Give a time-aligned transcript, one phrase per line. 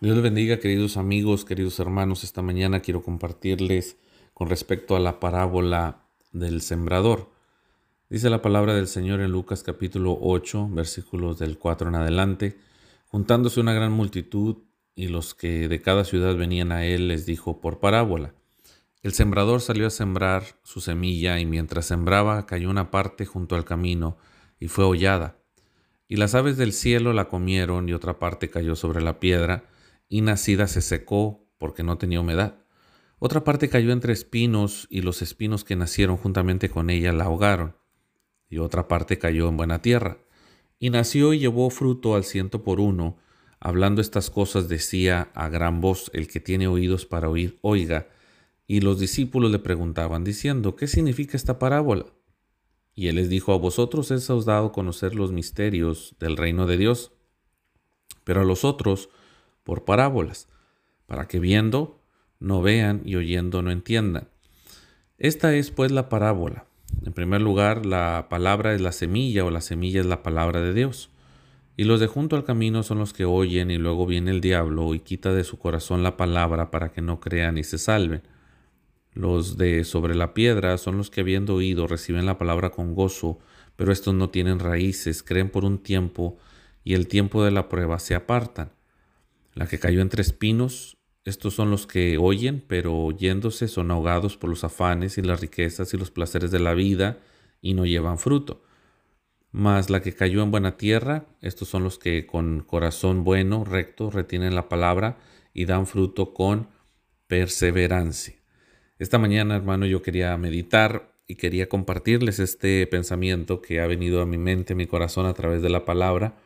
[0.00, 2.22] Dios les bendiga, queridos amigos, queridos hermanos.
[2.22, 3.96] Esta mañana quiero compartirles
[4.32, 7.32] con respecto a la parábola del sembrador.
[8.08, 12.60] Dice la palabra del Señor en Lucas capítulo 8, versículos del 4 en adelante.
[13.08, 14.58] Juntándose una gran multitud
[14.94, 18.34] y los que de cada ciudad venían a él les dijo por parábola.
[19.02, 23.64] El sembrador salió a sembrar su semilla y mientras sembraba cayó una parte junto al
[23.64, 24.16] camino
[24.60, 25.38] y fue hollada.
[26.06, 29.64] Y las aves del cielo la comieron y otra parte cayó sobre la piedra
[30.08, 32.64] y nacida se secó porque no tenía humedad.
[33.18, 37.76] Otra parte cayó entre espinos y los espinos que nacieron juntamente con ella la ahogaron.
[38.48, 40.18] Y otra parte cayó en buena tierra.
[40.78, 43.18] Y nació y llevó fruto al ciento por uno.
[43.60, 48.08] Hablando estas cosas decía a gran voz, el que tiene oídos para oír, oiga.
[48.68, 52.06] Y los discípulos le preguntaban, diciendo, ¿qué significa esta parábola?
[52.94, 56.76] Y él les dijo, a vosotros es os dado conocer los misterios del reino de
[56.76, 57.12] Dios,
[58.24, 59.08] pero a los otros
[59.68, 60.48] por parábolas,
[61.04, 62.00] para que viendo
[62.40, 64.30] no vean y oyendo no entiendan.
[65.18, 66.64] Esta es pues la parábola.
[67.04, 70.72] En primer lugar, la palabra es la semilla o la semilla es la palabra de
[70.72, 71.10] Dios.
[71.76, 74.94] Y los de junto al camino son los que oyen y luego viene el diablo
[74.94, 78.22] y quita de su corazón la palabra para que no crean y se salven.
[79.12, 83.38] Los de sobre la piedra son los que habiendo oído reciben la palabra con gozo,
[83.76, 86.38] pero estos no tienen raíces, creen por un tiempo
[86.84, 88.70] y el tiempo de la prueba se apartan.
[89.58, 94.50] La que cayó entre espinos, estos son los que oyen, pero oyéndose son ahogados por
[94.50, 97.18] los afanes y las riquezas y los placeres de la vida
[97.60, 98.62] y no llevan fruto.
[99.50, 104.12] Mas la que cayó en buena tierra, estos son los que con corazón bueno, recto,
[104.12, 105.18] retienen la palabra
[105.52, 106.68] y dan fruto con
[107.26, 108.36] perseverancia.
[109.00, 114.26] Esta mañana, hermano, yo quería meditar y quería compartirles este pensamiento que ha venido a
[114.26, 116.36] mi mente, a mi corazón a través de la palabra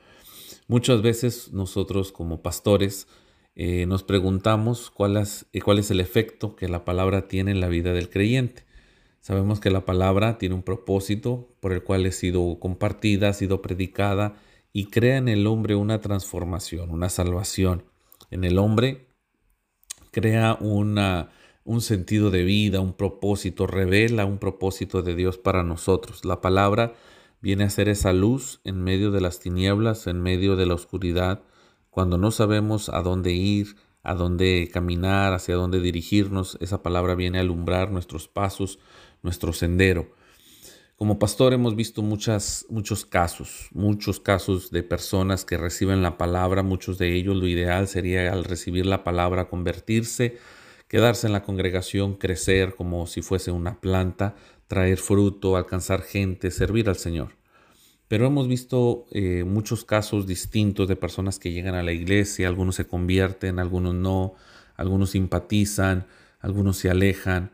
[0.72, 3.06] Muchas veces nosotros como pastores
[3.56, 7.60] eh, nos preguntamos cuál es, eh, cuál es el efecto que la palabra tiene en
[7.60, 8.64] la vida del creyente.
[9.20, 13.60] Sabemos que la palabra tiene un propósito por el cual ha sido compartida, ha sido
[13.60, 14.36] predicada
[14.72, 17.84] y crea en el hombre una transformación, una salvación.
[18.30, 19.08] En el hombre
[20.10, 21.32] crea una,
[21.64, 26.24] un sentido de vida, un propósito, revela un propósito de Dios para nosotros.
[26.24, 26.94] La palabra
[27.42, 31.42] viene a ser esa luz en medio de las tinieblas, en medio de la oscuridad,
[31.90, 37.38] cuando no sabemos a dónde ir, a dónde caminar, hacia dónde dirigirnos, esa palabra viene
[37.38, 38.78] a alumbrar nuestros pasos,
[39.22, 40.14] nuestro sendero.
[40.96, 46.62] Como pastor hemos visto muchas, muchos casos, muchos casos de personas que reciben la palabra,
[46.62, 50.38] muchos de ellos lo ideal sería al recibir la palabra convertirse,
[50.86, 54.36] quedarse en la congregación, crecer como si fuese una planta,
[54.72, 57.36] traer fruto, alcanzar gente, servir al Señor.
[58.08, 62.76] Pero hemos visto eh, muchos casos distintos de personas que llegan a la iglesia, algunos
[62.76, 64.32] se convierten, algunos no,
[64.74, 66.06] algunos simpatizan,
[66.40, 67.50] algunos se alejan.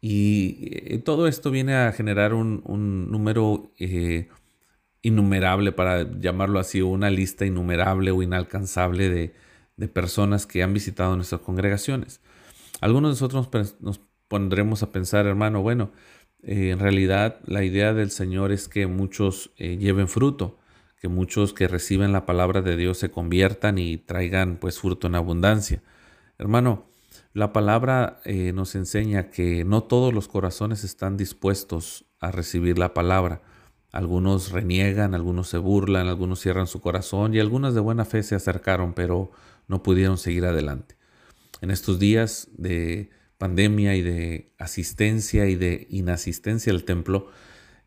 [0.00, 2.62] Y eh, todo esto viene a generar un,
[3.10, 4.30] número eh,
[5.02, 9.34] innumerable, para llamarlo así, una lista innumerable o inalcanzable de,
[9.76, 12.22] de personas que han visitado nuestras congregaciones.
[12.80, 15.92] Algunos de nosotros nos pondremos a pensar, hermano, bueno,
[16.42, 20.58] eh, en realidad la idea del Señor es que muchos eh, lleven fruto,
[21.00, 25.14] que muchos que reciben la palabra de Dios se conviertan y traigan pues fruto en
[25.14, 25.82] abundancia.
[26.38, 26.86] Hermano,
[27.32, 32.92] la palabra eh, nos enseña que no todos los corazones están dispuestos a recibir la
[32.92, 33.42] palabra.
[33.90, 38.34] Algunos reniegan, algunos se burlan, algunos cierran su corazón y algunos de buena fe se
[38.34, 39.30] acercaron, pero
[39.68, 40.96] no pudieron seguir adelante.
[41.60, 43.10] En estos días de
[43.42, 47.26] pandemia y de asistencia y de inasistencia al templo,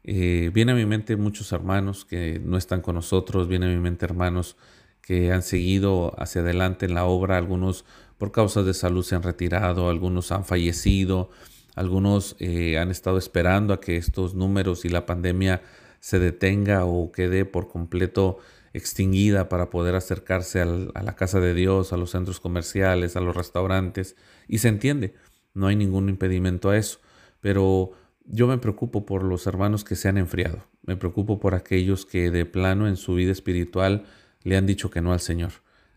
[0.04, 3.80] eh, viene a mi mente muchos hermanos que no están con nosotros, viene a mi
[3.80, 4.58] mente hermanos
[5.02, 7.86] que han seguido hacia adelante en la obra, algunos
[8.18, 11.30] por causas de salud se han retirado, algunos han fallecido,
[11.74, 15.62] algunos eh, han estado esperando a que estos números y la pandemia
[16.02, 18.40] se detenga o quede por completo
[18.74, 23.34] extinguida para poder acercarse a la casa de Dios, a los centros comerciales, a los
[23.34, 24.18] restaurantes,
[24.50, 25.14] y se entiende
[25.56, 27.00] no hay ningún impedimento a eso,
[27.42, 27.92] pero
[28.26, 32.30] yo me preocupo por los hermanos que se han enfriado, me preocupo por aquellos que
[32.30, 34.06] de plano en su vida espiritual
[34.44, 35.52] le han dicho que no al Señor,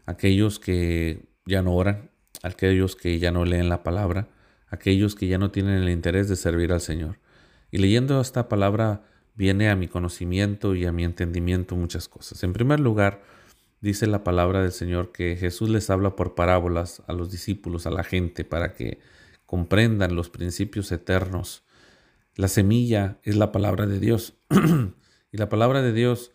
[0.07, 2.11] aquellos que ya no oran,
[2.43, 4.29] aquellos que ya no leen la palabra,
[4.69, 7.19] aquellos que ya no tienen el interés de servir al Señor.
[7.71, 9.03] Y leyendo esta palabra
[9.35, 12.43] viene a mi conocimiento y a mi entendimiento muchas cosas.
[12.43, 13.23] En primer lugar,
[13.81, 17.91] dice la palabra del Señor que Jesús les habla por parábolas a los discípulos, a
[17.91, 18.99] la gente, para que
[19.49, 21.65] comprendan los principios eternos.
[22.37, 24.35] La semilla es la palabra de Dios
[25.33, 26.33] y la palabra de Dios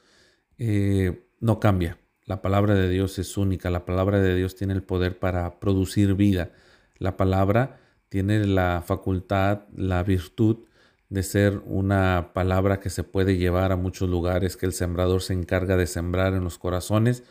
[0.58, 2.00] eh, no cambia.
[2.26, 6.16] la palabra de Dios es única, la palabra de Dios tiene el poder para producir
[6.16, 6.54] vida.
[6.98, 7.80] La palabra
[8.10, 10.66] tiene la facultad, la virtud
[11.10, 15.34] de ser una palabra que se puede llevar a muchos lugares, que el sembrador se
[15.34, 17.24] encarga de sembrar en los corazones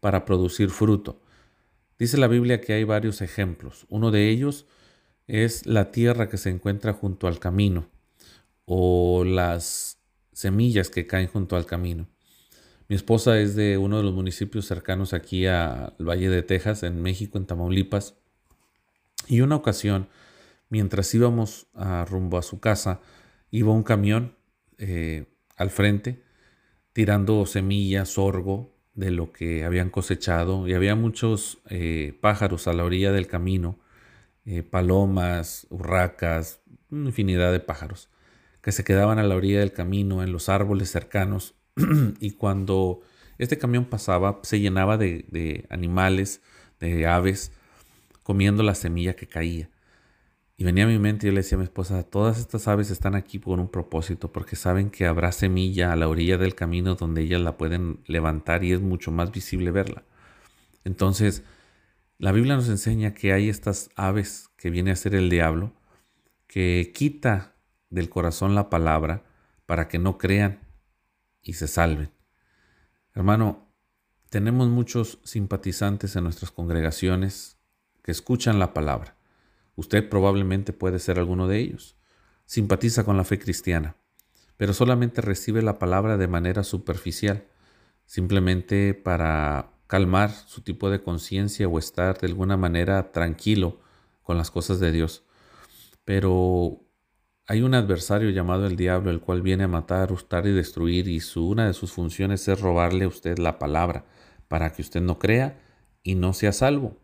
[0.00, 1.20] para producir fruto.
[1.98, 3.84] Dice la Biblia que hay varios ejemplos.
[3.90, 4.66] Uno de ellos
[5.26, 7.88] es la tierra que se encuentra junto al camino
[8.64, 9.98] o las
[10.32, 12.08] semillas que caen junto al camino.
[12.88, 17.02] Mi esposa es de uno de los municipios cercanos aquí al Valle de Texas, en
[17.02, 18.14] México, en Tamaulipas.
[19.26, 20.08] Y una ocasión,
[20.68, 23.00] mientras íbamos a rumbo a su casa,
[23.50, 24.36] iba un camión
[24.78, 25.26] eh,
[25.56, 26.22] al frente
[26.92, 32.84] tirando semillas, sorgo de lo que habían cosechado y había muchos eh, pájaros a la
[32.84, 33.78] orilla del camino,
[34.46, 36.60] eh, palomas, urracas,
[36.90, 38.08] infinidad de pájaros
[38.66, 41.54] que se quedaban a la orilla del camino, en los árboles cercanos,
[42.20, 43.00] y cuando
[43.38, 46.42] este camión pasaba se llenaba de, animales,
[46.80, 47.52] de aves,
[48.24, 49.70] comiendo la semilla que caía.
[50.56, 52.90] Y venía a mi mente y yo le decía a mi esposa, todas estas aves
[52.90, 56.96] están aquí por un propósito, porque saben que habrá semilla a la orilla del camino
[56.96, 60.02] donde ellas la pueden levantar y es mucho más visible verla.
[60.82, 61.44] Entonces,
[62.18, 65.72] la Biblia nos enseña que hay estas aves que viene a ser el diablo,
[66.46, 67.54] que quita
[67.90, 69.24] del corazón la palabra
[69.66, 70.60] para que no crean
[71.42, 72.10] y se salven.
[73.14, 73.68] Hermano,
[74.30, 77.58] tenemos muchos simpatizantes en nuestras congregaciones
[78.02, 79.16] que escuchan la palabra.
[79.74, 81.96] Usted probablemente puede ser alguno de ellos.
[82.46, 83.96] Simpatiza con la fe cristiana,
[84.56, 87.44] pero solamente recibe la palabra de manera superficial,
[88.06, 93.80] simplemente para calmar su tipo de conciencia o estar de alguna manera tranquilo
[94.22, 95.24] con las cosas de Dios.
[96.04, 96.86] Pero
[97.46, 101.20] hay un adversario llamado el diablo, el cual viene a matar, hurtar y destruir, y
[101.20, 104.04] su, una de sus funciones es robarle a usted la palabra,
[104.48, 105.60] para que usted no crea
[106.02, 106.96] y no sea salvo.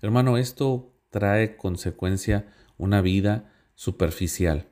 [0.00, 4.68] Hermano, esto trae consecuencia una vida superficial,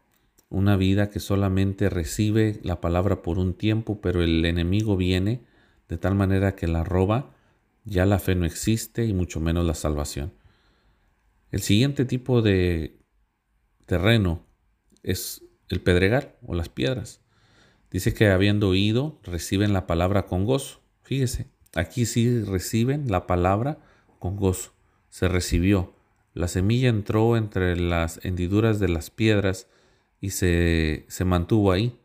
[0.49, 5.45] una vida que solamente recibe la palabra por un tiempo, pero el enemigo viene
[5.89, 7.35] de tal manera que la roba,
[7.89, 10.33] ya la fe no existe y mucho menos la salvación.
[11.51, 12.99] El siguiente tipo de
[13.87, 14.47] terreno
[15.03, 17.23] es el pedregal o las piedras.
[17.91, 20.81] Dice que habiendo oído, reciben la palabra con gozo.
[21.03, 23.79] Fíjese, aquí sí reciben la palabra
[24.19, 24.73] con gozo.
[25.09, 25.95] Se recibió.
[26.35, 29.69] La semilla entró entre las hendiduras de las piedras
[30.21, 31.99] y se, se mantuvo ahí.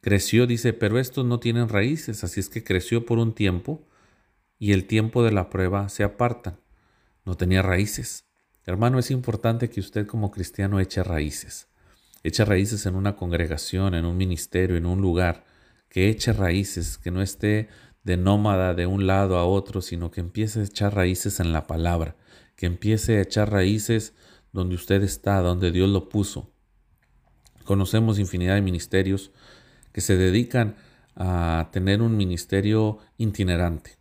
[0.00, 3.84] Creció, dice, pero estos no tienen raíces, así es que creció por un tiempo
[4.64, 6.58] y el tiempo de la prueba se apartan.
[7.24, 8.24] No tenía raíces.
[8.66, 11.68] Hermano, es importante que usted como cristiano eche raíces
[12.24, 15.44] eche raíces en una congregación, en un ministerio, en un lugar,
[15.90, 17.68] que eche raíces, que no esté
[18.02, 21.66] de nómada de un lado a otro, sino que empiece a echar raíces en la
[21.66, 22.16] palabra,
[22.56, 24.14] que empiece a echar raíces
[24.52, 26.50] donde usted está, donde Dios lo puso.
[27.64, 29.30] Conocemos infinidad de ministerios
[29.92, 30.76] que se dedican
[31.14, 33.98] a tener un ministerio itinerante,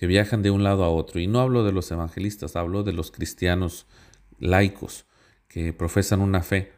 [0.00, 1.20] que viajan de un lado a otro.
[1.20, 3.86] Y no hablo de los evangelistas, hablo de los cristianos
[4.38, 5.04] laicos
[5.46, 6.72] que profesan una fe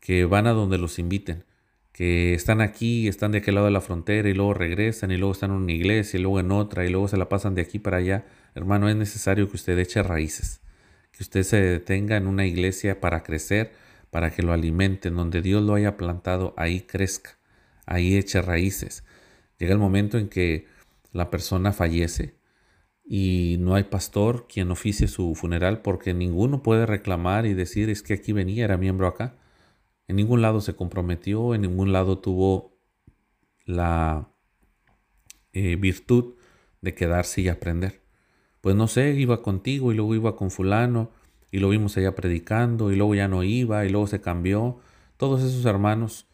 [0.00, 1.44] que van a donde los inviten,
[1.92, 5.32] que están aquí, están de aquel lado de la frontera y luego regresan y luego
[5.32, 7.78] están en una iglesia y luego en otra y luego se la pasan de aquí
[7.78, 8.26] para allá.
[8.54, 10.60] Hermano, es necesario que usted eche raíces,
[11.10, 13.72] que usted se detenga en una iglesia para crecer,
[14.10, 17.38] para que lo alimenten, donde Dios lo haya plantado, ahí crezca,
[17.86, 19.04] ahí eche raíces.
[19.58, 20.66] Llega el momento en que
[21.12, 22.41] la persona fallece
[23.14, 28.02] y no hay pastor quien oficie su funeral porque ninguno puede reclamar y decir es
[28.02, 29.34] que aquí venía, era miembro acá.
[30.08, 32.72] En ningún lado se comprometió, en ningún lado tuvo
[33.66, 34.30] la
[35.52, 36.36] eh, virtud
[36.80, 38.00] de quedarse y aprender.
[38.62, 41.10] Pues no sé, iba contigo y luego iba con fulano
[41.50, 44.78] y lo vimos allá predicando y luego ya no iba y luego se cambió.
[45.18, 46.28] Todos esos hermanos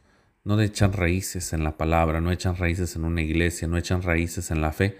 [0.44, 4.52] no echan raíces en la palabra, no echan raíces en una iglesia, no echan raíces
[4.52, 4.96] en la fe,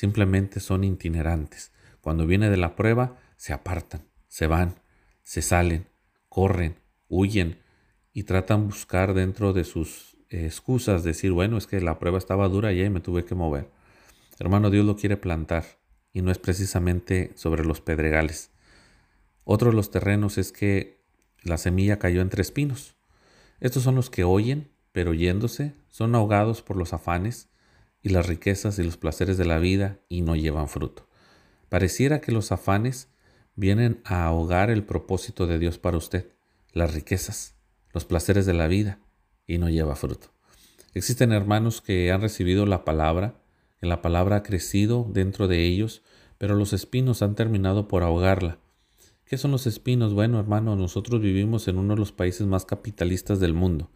[0.00, 1.72] simplemente son itinerantes.
[2.00, 4.76] Cuando viene de la prueba, se apartan, se van,
[5.22, 5.88] se salen,
[6.30, 6.76] corren,
[7.10, 7.58] huyen,
[8.14, 12.72] y tratan buscar dentro de sus excusas, decir, bueno, es que la prueba estaba dura
[12.72, 13.70] y me tuve que mover.
[14.38, 15.66] Hermano, Dios lo quiere plantar
[16.14, 18.52] y no es precisamente sobre los pedregales.
[19.44, 21.04] Otro de los terrenos es que
[21.42, 22.96] la semilla cayó entre espinos.
[23.60, 27.49] Estos son los que oyen, pero yéndose, son ahogados por los afanes
[28.02, 31.08] y las riquezas y los placeres de la vida y no llevan fruto.
[31.68, 33.08] Pareciera que los afanes
[33.54, 36.32] vienen a ahogar el propósito de Dios para usted,
[36.72, 37.54] las riquezas,
[37.92, 38.98] los placeres de la vida
[39.46, 40.28] y no lleva fruto.
[40.94, 43.40] Existen hermanos que han recibido la palabra,
[43.78, 46.02] que la palabra ha crecido dentro de ellos,
[46.38, 48.58] pero los espinos han terminado por ahogarla.
[49.24, 50.14] ¿Qué son los espinos?
[50.14, 53.90] Bueno, hermano, nosotros vivimos en uno de los países más capitalistas del mundo,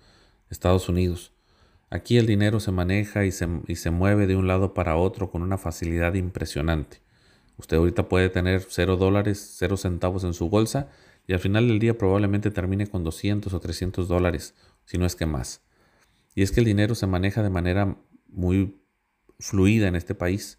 [0.49, 1.34] Estados Unidos.
[1.95, 5.31] Aquí el dinero se maneja y se, y se mueve de un lado para otro
[5.31, 7.01] con una facilidad impresionante.
[7.57, 10.89] Usted ahorita puede tener cero dólares, cero centavos en su bolsa
[11.29, 15.15] y al final del día probablemente termine con 200 o 300 dólares, si no es
[15.15, 15.63] que más.
[16.35, 17.97] Y es que el dinero se maneja de manera
[18.27, 18.77] muy
[19.39, 20.59] fluida en este país.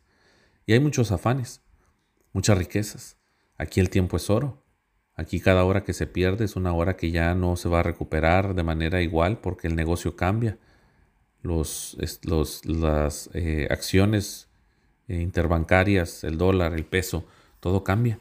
[0.66, 1.60] Y hay muchos afanes,
[2.32, 3.18] muchas riquezas.
[3.58, 4.64] Aquí el tiempo es oro.
[5.16, 7.84] Aquí cada hora que se pierde es una hora que ya no se va a
[7.84, 10.60] recuperar de manera igual porque el negocio cambia.
[11.46, 14.48] Los, los, las eh, acciones
[15.08, 17.24] eh, interbancarias, el dólar, el peso,
[17.60, 18.20] todo cambia.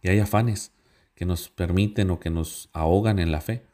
[0.00, 0.70] Y hay afanes
[1.16, 3.64] que nos permiten o que nos ahogan en la fe.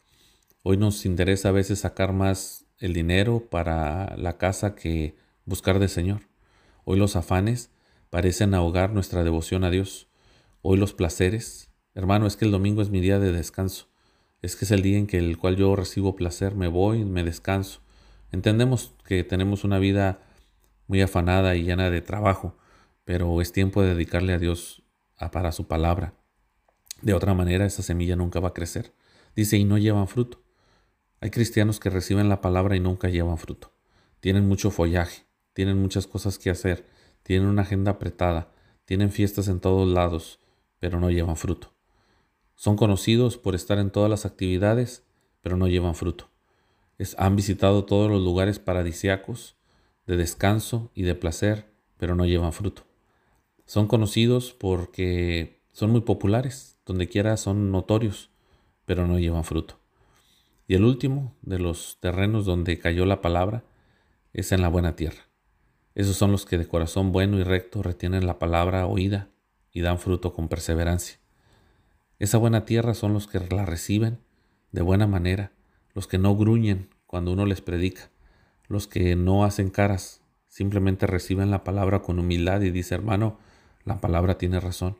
[0.62, 5.90] Hoy nos interesa a veces sacar más el dinero para la casa que buscar del
[5.90, 6.22] Señor.
[6.84, 7.70] Hoy los afanes
[8.08, 10.08] parecen ahogar nuestra devoción a Dios.
[10.62, 13.88] Hoy los placeres, hermano, es que el domingo es mi día de descanso.
[14.40, 17.24] Es que es el día en que el cual yo recibo placer, me voy, me
[17.24, 17.82] descanso.
[18.32, 20.20] Entendemos que tenemos una vida
[20.86, 22.56] muy afanada y llena de trabajo,
[23.04, 24.82] pero es tiempo de dedicarle a Dios
[25.32, 26.14] para su palabra.
[27.02, 28.92] De otra manera, esa semilla nunca va a crecer.
[29.34, 30.42] Dice, y no llevan fruto.
[31.20, 33.72] Hay cristianos que reciben la palabra y nunca llevan fruto.
[34.20, 36.86] Tienen mucho follaje, tienen muchas cosas que hacer,
[37.22, 38.52] tienen una agenda apretada,
[38.84, 40.40] tienen fiestas en todos lados,
[40.78, 41.72] pero no llevan fruto.
[42.54, 45.04] Son conocidos por estar en todas las actividades,
[45.42, 46.30] pero no llevan fruto.
[47.18, 49.56] Han visitado todos los lugares paradisiacos,
[50.06, 52.86] de descanso y de placer, pero no llevan fruto.
[53.64, 58.30] Son conocidos porque son muy populares, donde quiera son notorios,
[58.84, 59.78] pero no llevan fruto.
[60.68, 63.64] Y el último de los terrenos donde cayó la palabra
[64.32, 65.28] es en la buena tierra.
[65.94, 69.30] Esos son los que de corazón bueno y recto retienen la palabra oída
[69.72, 71.18] y dan fruto con perseverancia.
[72.18, 74.20] Esa buena tierra son los que la reciben
[74.72, 75.52] de buena manera,
[75.96, 78.10] los que no gruñen cuando uno les predica,
[78.68, 83.38] los que no hacen caras, simplemente reciben la palabra con humildad y dice, hermano,
[83.82, 84.98] la palabra tiene razón.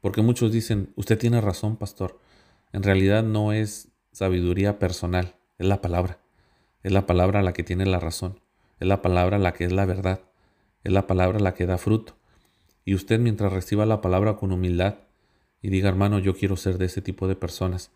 [0.00, 2.18] Porque muchos dicen, usted tiene razón, pastor.
[2.72, 6.20] En realidad no es sabiduría personal, es la palabra.
[6.82, 8.40] Es la palabra la que tiene la razón.
[8.78, 10.22] Es la palabra la que es la verdad.
[10.84, 12.16] Es la palabra la que da fruto.
[12.86, 15.00] Y usted mientras reciba la palabra con humildad
[15.60, 17.92] y diga, hermano, yo quiero ser de ese tipo de personas,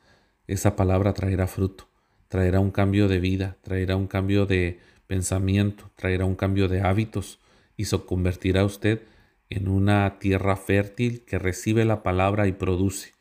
[0.46, 1.88] esa palabra traerá fruto,
[2.34, 7.38] traerá un cambio de vida, traerá un cambio de pensamiento, traerá un cambio de hábitos
[7.76, 9.02] y se convertirá usted
[9.50, 13.12] en una tierra fértil que recibe la palabra y produce,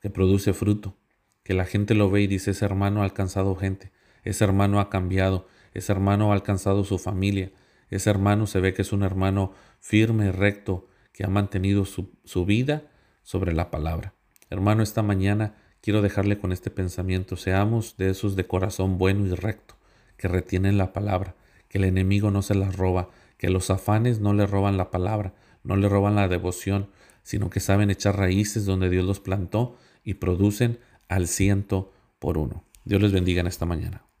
[0.00, 0.96] que produce fruto,
[1.44, 3.92] que la gente lo ve y dice, ese hermano ha alcanzado gente,
[4.24, 7.52] ese hermano ha cambiado, ese hermano ha alcanzado su familia,
[7.88, 12.44] ese hermano se ve que es un hermano firme, recto, que ha mantenido su, su
[12.46, 12.82] vida
[13.22, 14.14] sobre la palabra.
[14.48, 19.34] Hermano, esta mañana quiero dejarle con este pensamiento, seamos de esos de corazón bueno y
[19.34, 19.76] recto
[20.16, 21.34] que retienen la palabra,
[21.68, 23.08] que el enemigo no se las roba,
[23.38, 25.32] que los afanes no le roban la palabra,
[25.64, 26.90] no le roban la devoción,
[27.22, 32.64] sino que saben echar raíces donde Dios los plantó y producen al ciento por uno.
[32.84, 34.04] Dios les bendiga en esta mañana.